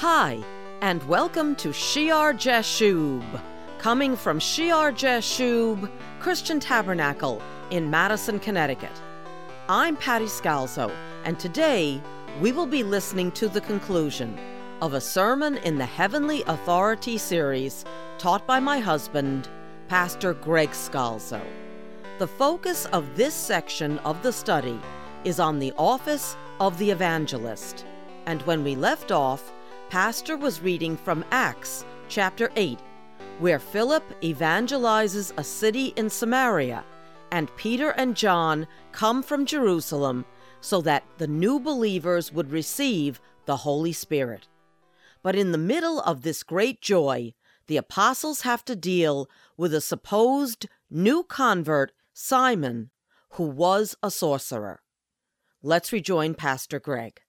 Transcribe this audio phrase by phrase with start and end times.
[0.00, 0.42] Hi,
[0.80, 3.22] and welcome to Shear Jashub,
[3.76, 8.98] coming from Shear Jashub Christian Tabernacle in Madison, Connecticut.
[9.68, 10.90] I'm Patty Scalzo,
[11.24, 12.00] and today
[12.40, 14.38] we will be listening to the conclusion
[14.80, 17.84] of a sermon in the Heavenly Authority series
[18.16, 19.50] taught by my husband,
[19.88, 21.42] Pastor Greg Scalzo.
[22.18, 24.80] The focus of this section of the study
[25.24, 27.84] is on the office of the evangelist,
[28.24, 29.52] and when we left off,
[29.90, 32.78] Pastor was reading from Acts chapter 8,
[33.40, 36.84] where Philip evangelizes a city in Samaria,
[37.32, 40.24] and Peter and John come from Jerusalem
[40.60, 44.46] so that the new believers would receive the Holy Spirit.
[45.24, 47.34] But in the middle of this great joy,
[47.66, 52.90] the apostles have to deal with a supposed new convert, Simon,
[53.30, 54.82] who was a sorcerer.
[55.64, 57.22] Let's rejoin Pastor Greg.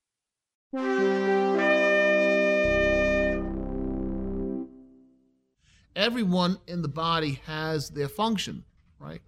[5.96, 8.64] Everyone in the body has their function,
[9.00, 9.22] right?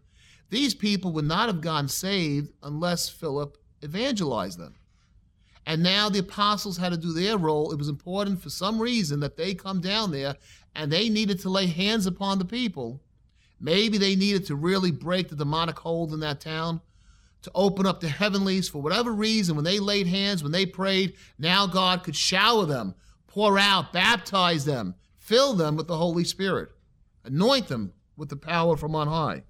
[0.49, 4.75] These people would not have gone saved unless Philip evangelized them.
[5.65, 7.71] And now the apostles had to do their role.
[7.71, 10.35] It was important for some reason that they come down there
[10.75, 13.01] and they needed to lay hands upon the people.
[13.59, 16.81] Maybe they needed to really break the demonic hold in that town,
[17.43, 19.55] to open up the heavenlies for whatever reason.
[19.55, 22.95] When they laid hands, when they prayed, now God could shower them,
[23.27, 26.69] pour out, baptize them, fill them with the Holy Spirit,
[27.23, 29.43] anoint them with the power from on high.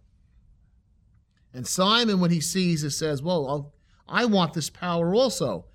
[1.51, 3.73] And Simon, when he sees it, says, Well, I'll,
[4.07, 5.65] I want this power also.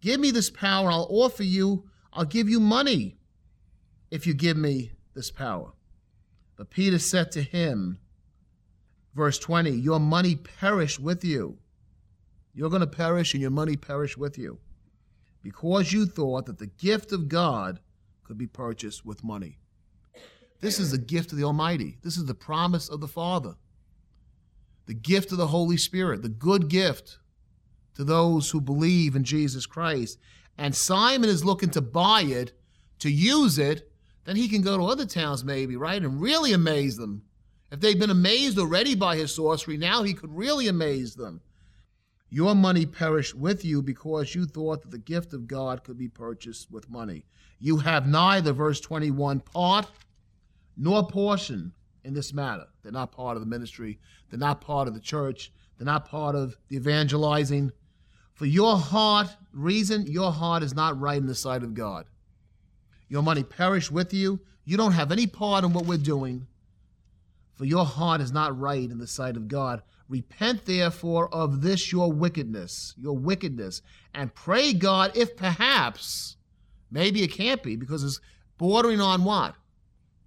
[0.00, 0.90] Give me this power.
[0.90, 3.16] I'll offer you, I'll give you money
[4.10, 5.72] if you give me this power.
[6.56, 7.98] But Peter said to him,
[9.14, 11.58] verse 20, Your money perish with you.
[12.54, 14.58] You're going to perish, and your money perish with you,
[15.42, 17.80] because you thought that the gift of God
[18.28, 19.58] could be purchased with money.
[20.60, 21.96] This is the gift of the Almighty.
[22.02, 23.54] This is the promise of the Father.
[24.84, 27.18] The gift of the Holy Spirit, the good gift
[27.94, 30.18] to those who believe in Jesus Christ.
[30.58, 32.52] And Simon is looking to buy it,
[32.98, 33.90] to use it,
[34.26, 36.02] then he can go to other towns maybe, right?
[36.02, 37.22] And really amaze them.
[37.72, 41.40] If they've been amazed already by his sorcery, now he could really amaze them.
[42.30, 46.08] Your money perished with you because you thought that the gift of God could be
[46.08, 47.24] purchased with money.
[47.58, 49.90] You have neither, verse 21, part
[50.76, 51.72] nor portion
[52.04, 52.66] in this matter.
[52.82, 53.98] They're not part of the ministry,
[54.30, 57.72] they're not part of the church, they're not part of the evangelizing.
[58.34, 62.06] For your heart, reason your heart is not right in the sight of God.
[63.08, 64.40] Your money perished with you.
[64.64, 66.46] You don't have any part in what we're doing,
[67.54, 69.82] for your heart is not right in the sight of God.
[70.08, 73.82] Repent therefore of this your wickedness, your wickedness,
[74.14, 76.36] and pray God if perhaps,
[76.90, 78.20] maybe it can't be, because it's
[78.56, 79.54] bordering on what?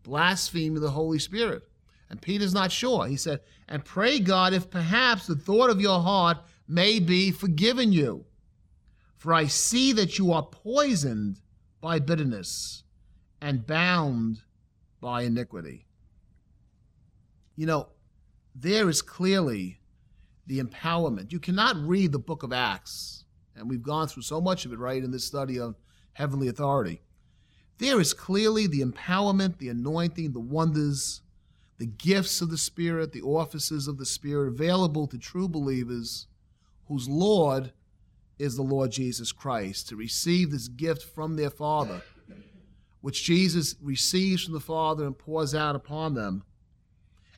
[0.04, 1.64] Blasphemy of the Holy Spirit.
[2.10, 3.08] And Peter's not sure.
[3.08, 6.38] He said, and pray God if perhaps the thought of your heart
[6.68, 8.26] may be forgiven you.
[9.16, 11.40] For I see that you are poisoned
[11.80, 12.84] by bitterness
[13.42, 14.42] and bound
[15.00, 15.86] by iniquity.
[17.56, 17.90] You know,
[18.56, 19.80] there is clearly
[20.48, 21.32] the empowerment.
[21.32, 23.26] You cannot read the book of Acts,
[23.56, 25.76] and we've gone through so much of it, right, in this study of
[26.14, 27.02] heavenly authority.
[27.78, 31.22] There is clearly the empowerment, the anointing, the wonders,
[31.78, 36.28] the gifts of the Spirit, the offices of the Spirit available to true believers
[36.88, 37.72] whose Lord
[38.38, 42.02] is the Lord Jesus Christ, to receive this gift from their Father,
[43.02, 46.44] which Jesus receives from the Father and pours out upon them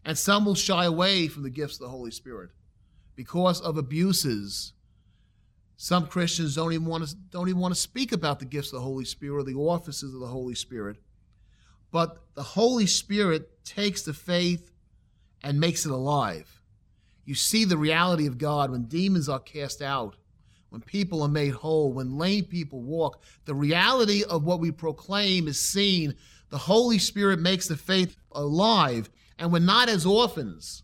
[0.05, 2.51] and some will shy away from the gifts of the Holy Spirit
[3.15, 4.73] because of abuses.
[5.77, 8.79] Some Christians don't even want to don't even want to speak about the gifts of
[8.79, 10.97] the Holy Spirit or the offices of the Holy Spirit.
[11.91, 14.71] But the Holy Spirit takes the faith
[15.43, 16.61] and makes it alive.
[17.25, 20.15] You see the reality of God when demons are cast out,
[20.69, 23.21] when people are made whole, when lame people walk.
[23.45, 26.15] The reality of what we proclaim is seen.
[26.49, 30.83] The Holy Spirit makes the faith alive and we're not as orphans.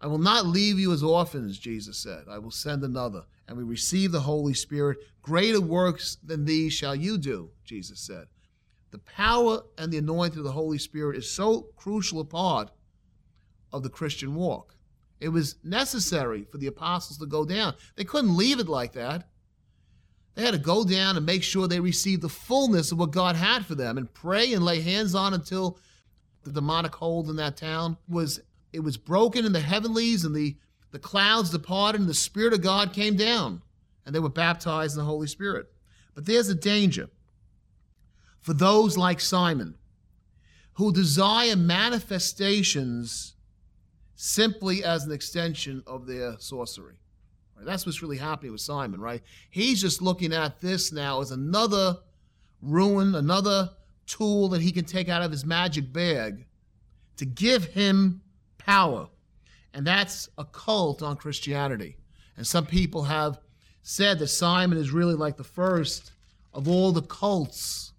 [0.00, 2.24] I will not leave you as orphans, Jesus said.
[2.30, 3.24] I will send another.
[3.46, 4.98] And we receive the Holy Spirit.
[5.20, 8.26] Greater works than these shall you do, Jesus said.
[8.92, 12.70] The power and the anointing of the Holy Spirit is so crucial a part
[13.72, 14.74] of the Christian walk.
[15.20, 17.74] It was necessary for the apostles to go down.
[17.96, 19.28] They couldn't leave it like that.
[20.34, 23.36] They had to go down and make sure they received the fullness of what God
[23.36, 25.78] had for them and pray and lay hands on until
[26.44, 28.40] the demonic hold in that town was
[28.72, 30.56] it was broken in the heavenlies and the
[30.92, 33.62] the clouds departed and the spirit of god came down
[34.04, 35.70] and they were baptized in the holy spirit
[36.14, 37.08] but there's a danger
[38.40, 39.76] for those like Simon
[40.74, 43.34] who desire manifestations
[44.14, 46.96] simply as an extension of their sorcery.
[47.56, 47.66] Right?
[47.66, 49.22] That's what's really happening with Simon, right?
[49.50, 51.98] He's just looking at this now as another
[52.62, 53.70] ruin, another
[54.10, 56.44] tool that he can take out of his magic bag
[57.16, 58.20] to give him
[58.58, 59.08] power.
[59.72, 61.96] And that's a cult on Christianity.
[62.36, 63.38] And some people have
[63.82, 66.12] said that Simon is really like the first
[66.52, 67.92] of all the cults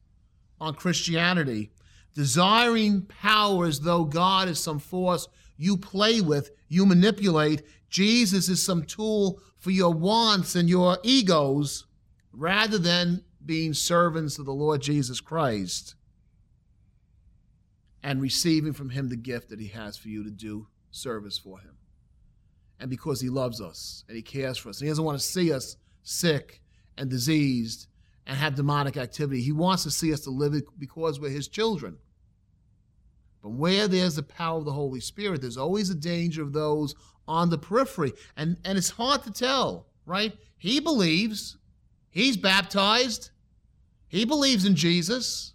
[0.59, 1.71] on Christianity,
[2.13, 5.27] desiring power as though God is some force
[5.57, 7.61] you play with, you manipulate.
[7.89, 11.85] Jesus is some tool for your wants and your egos
[12.33, 15.95] rather than being servants of the Lord Jesus Christ
[18.03, 21.59] and receiving from Him the gift that He has for you to do service for
[21.59, 21.77] Him.
[22.80, 25.25] And because He loves us and He cares for us, and He doesn't want to
[25.25, 26.62] see us sick
[26.98, 27.88] and diseased
[28.25, 29.42] and have demonic activity.
[29.42, 31.98] He wants to see us to live because we're His children.
[33.42, 36.94] But where there's the power of the Holy Spirit, there's always a danger of those
[37.27, 38.13] on the periphery.
[38.38, 40.33] And, and it's hard to tell, right?
[40.57, 41.57] He believes,
[42.12, 43.31] he's baptized,
[44.07, 45.54] he believes in Jesus,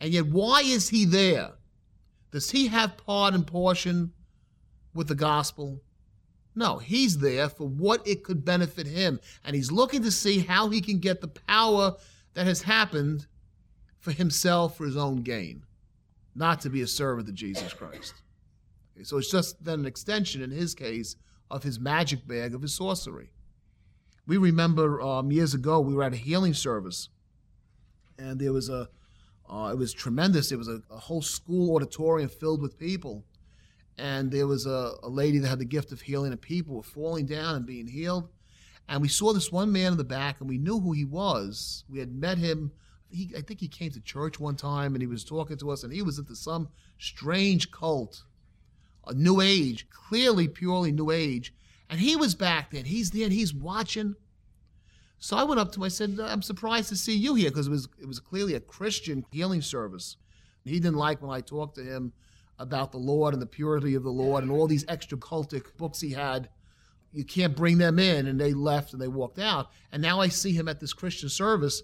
[0.00, 1.50] and yet why is he there?
[2.30, 4.12] Does he have part and portion
[4.94, 5.82] with the gospel?
[6.54, 9.20] No, he's there for what it could benefit him.
[9.44, 11.94] And he's looking to see how he can get the power
[12.34, 13.26] that has happened
[13.98, 15.64] for himself for his own gain,
[16.34, 18.14] not to be a servant of Jesus Christ.
[18.94, 21.16] Okay, so it's just then an extension, in his case,
[21.50, 23.30] of his magic bag of his sorcery.
[24.26, 27.08] We remember um, years ago, we were at a healing service,
[28.18, 28.88] and there was a,
[29.50, 30.52] uh, it was tremendous.
[30.52, 33.24] It was a, a whole school auditorium filled with people
[34.00, 36.82] and there was a, a lady that had the gift of healing, and people were
[36.82, 38.28] falling down and being healed.
[38.88, 41.84] And we saw this one man in the back, and we knew who he was.
[41.88, 42.72] We had met him.
[43.10, 45.84] He, I think he came to church one time, and he was talking to us,
[45.84, 46.68] and he was into some
[46.98, 48.24] strange cult,
[49.06, 51.54] a New Age, clearly purely New Age.
[51.88, 52.86] And he was back then.
[52.86, 54.16] He's there, and he's watching.
[55.20, 55.84] So I went up to him.
[55.84, 58.54] I said, uh, "I'm surprised to see you here because it was it was clearly
[58.54, 60.16] a Christian healing service."
[60.64, 62.12] He didn't like when I talked to him
[62.58, 66.00] about the Lord and the purity of the Lord and all these extra cultic books
[66.00, 66.48] he had.
[67.12, 68.26] You can't bring them in.
[68.26, 69.70] And they left and they walked out.
[69.90, 71.82] And now I see him at this Christian service.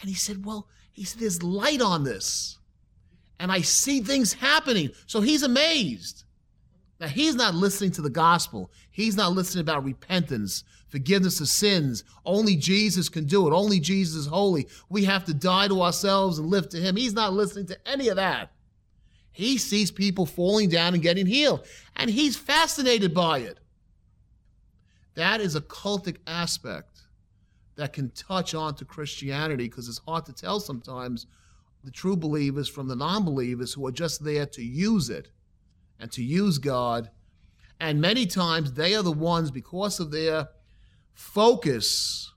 [0.00, 2.58] And he said, Well, he said, there's light on this.
[3.38, 4.90] And I see things happening.
[5.06, 6.24] So he's amazed.
[7.00, 8.70] Now, he's not listening to the gospel.
[8.90, 12.04] He's not listening about repentance, forgiveness of sins.
[12.26, 13.54] Only Jesus can do it.
[13.54, 14.68] Only Jesus is holy.
[14.90, 16.96] We have to die to ourselves and live to him.
[16.96, 18.52] He's not listening to any of that.
[19.32, 21.64] He sees people falling down and getting healed,
[21.96, 23.58] and he's fascinated by it.
[25.14, 27.00] That is a cultic aspect
[27.76, 31.26] that can touch onto Christianity because it's hard to tell sometimes
[31.82, 35.28] the true believers from the non believers who are just there to use it
[36.00, 37.10] and to use God.
[37.78, 40.48] And many times they are the ones, because of their
[41.12, 42.32] focus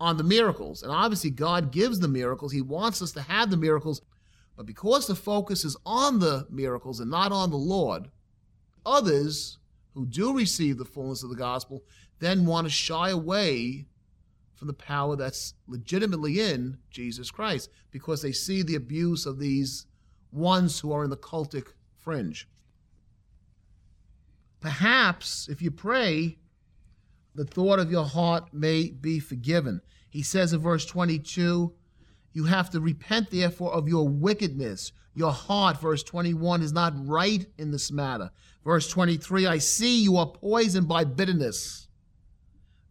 [0.00, 0.82] on the miracles.
[0.82, 2.52] And obviously, God gives the miracles.
[2.52, 4.02] He wants us to have the miracles.
[4.56, 8.10] But because the focus is on the miracles and not on the Lord,
[8.84, 9.58] others
[9.94, 11.82] who do receive the fullness of the gospel
[12.20, 13.86] then want to shy away
[14.54, 19.86] from the power that's legitimately in Jesus Christ because they see the abuse of these
[20.32, 22.48] ones who are in the cultic fringe.
[24.60, 26.38] Perhaps if you pray,
[27.34, 29.80] the thought of your heart may be forgiven.
[30.10, 31.72] He says in verse 22
[32.32, 34.92] you have to repent, therefore, of your wickedness.
[35.14, 38.30] Your heart, verse 21, is not right in this matter.
[38.64, 41.88] Verse 23, I see you are poisoned by bitterness,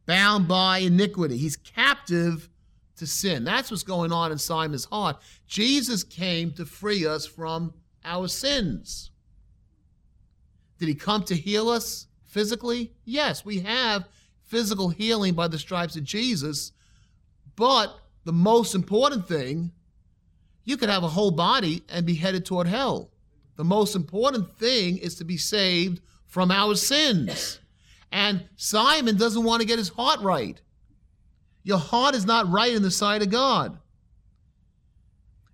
[0.05, 1.37] bound by iniquity.
[1.37, 2.49] He's captive
[2.97, 3.43] to sin.
[3.43, 5.17] That's what's going on in Simon's heart.
[5.45, 9.11] Jesus came to free us from our sins.
[10.79, 12.93] Did he come to heal us physically?
[13.05, 14.07] Yes, we have
[14.43, 16.71] physical healing by the stripes of Jesus,
[17.55, 19.71] but the most important thing,
[20.63, 23.11] you could have a whole body and be headed toward hell.
[23.55, 27.59] The most important thing is to be saved from our sins.
[28.11, 30.61] And Simon doesn't want to get his heart right.
[31.63, 33.77] Your heart is not right in the sight of God.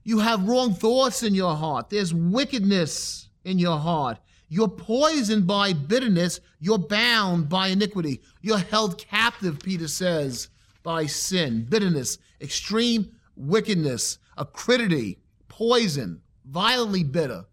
[0.03, 1.89] You have wrong thoughts in your heart.
[1.89, 4.19] There's wickedness in your heart.
[4.53, 6.39] You're poisoned by bitterness.
[6.59, 8.21] You're bound by iniquity.
[8.39, 10.49] You're held captive, Peter says,
[10.83, 15.17] by sin, bitterness, extreme wickedness, acridity,
[15.47, 17.45] poison, violently bitter.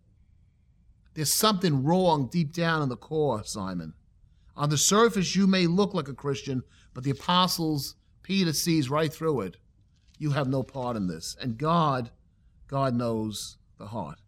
[1.15, 3.95] There's something wrong deep down in the core, Simon.
[4.55, 9.11] On the surface, you may look like a Christian, but the apostles, Peter sees right
[9.11, 9.57] through it.
[10.19, 11.35] You have no part in this.
[11.41, 12.11] And God
[12.69, 14.20] God knows the heart.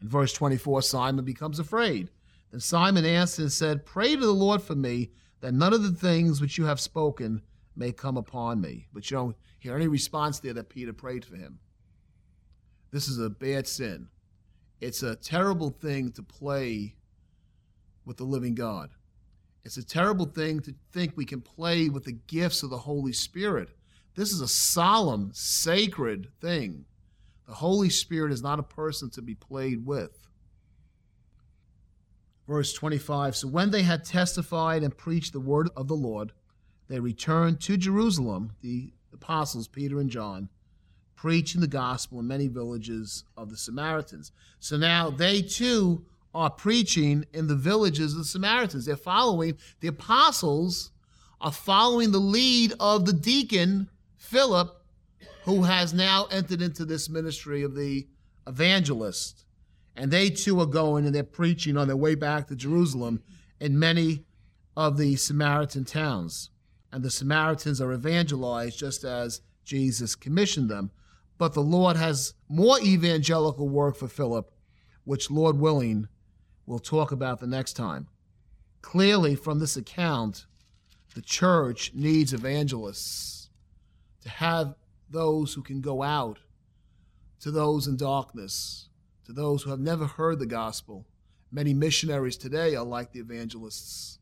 [0.00, 2.10] In verse 24, Simon becomes afraid.
[2.50, 5.92] Then Simon answered and said, Pray to the Lord for me, that none of the
[5.92, 7.42] things which you have spoken
[7.76, 8.86] may come upon me.
[8.92, 11.58] But you don't hear any response there that Peter prayed for him.
[12.90, 14.08] This is a bad sin.
[14.80, 16.94] It's a terrible thing to play
[18.04, 18.90] with the living God.
[19.64, 23.12] It's a terrible thing to think we can play with the gifts of the Holy
[23.12, 23.70] Spirit.
[24.14, 26.86] This is a solemn, sacred thing.
[27.48, 30.28] The Holy Spirit is not a person to be played with.
[32.46, 36.32] Verse 25 So when they had testified and preached the word of the Lord,
[36.88, 40.50] they returned to Jerusalem, the apostles Peter and John,
[41.16, 44.30] preaching the gospel in many villages of the Samaritans.
[44.60, 48.84] So now they too are preaching in the villages of the Samaritans.
[48.84, 50.90] They're following, the apostles
[51.40, 54.77] are following the lead of the deacon, Philip,
[55.48, 58.06] who has now entered into this ministry of the
[58.46, 59.46] evangelist.
[59.96, 63.22] And they too are going and they're preaching on their way back to Jerusalem
[63.58, 64.26] in many
[64.76, 66.50] of the Samaritan towns.
[66.92, 70.90] And the Samaritans are evangelized just as Jesus commissioned them.
[71.38, 74.52] But the Lord has more evangelical work for Philip,
[75.04, 76.08] which, Lord willing,
[76.66, 78.08] we'll talk about the next time.
[78.82, 80.44] Clearly, from this account,
[81.14, 83.48] the church needs evangelists
[84.20, 84.74] to have
[85.10, 86.38] those who can go out
[87.40, 88.88] to those in darkness,
[89.24, 91.06] to those who have never heard the gospel.
[91.50, 94.18] Many missionaries today are like the evangelists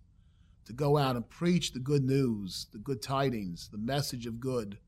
[0.66, 4.78] to go out and preach the good news, the good tidings, the message of good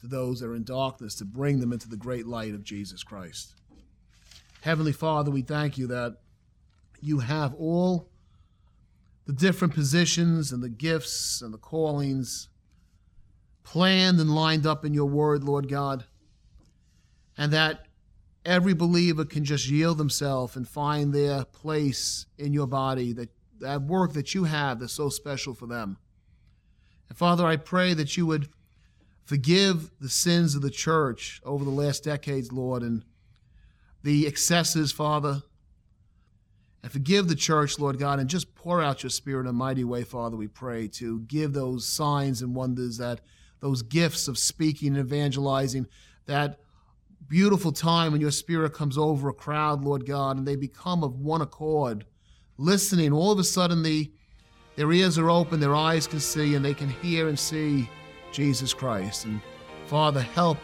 [0.00, 3.02] to those that are in darkness to bring them into the great light of Jesus
[3.02, 3.54] Christ.
[4.60, 6.18] Heavenly Father, we thank you that
[7.00, 8.08] you have all
[9.26, 12.48] the different positions and the gifts and the callings
[13.68, 16.04] planned and lined up in your word, Lord God,
[17.36, 17.84] and that
[18.42, 23.28] every believer can just yield themselves and find their place in your body, that,
[23.60, 25.98] that work that you have that's so special for them.
[27.10, 28.48] And Father, I pray that you would
[29.26, 33.04] forgive the sins of the church over the last decades, Lord, and
[34.02, 35.42] the excesses, Father.
[36.82, 39.84] And forgive the church, Lord God, and just pour out your Spirit in a mighty
[39.84, 43.20] way, Father, we pray, to give those signs and wonders that
[43.60, 45.86] those gifts of speaking and evangelizing,
[46.26, 46.60] that
[47.28, 51.18] beautiful time when your spirit comes over a crowd, Lord God, and they become of
[51.18, 52.04] one accord,
[52.56, 53.12] listening.
[53.12, 54.10] All of a sudden, the,
[54.76, 57.88] their ears are open, their eyes can see, and they can hear and see
[58.32, 59.24] Jesus Christ.
[59.24, 59.40] And
[59.86, 60.58] Father, help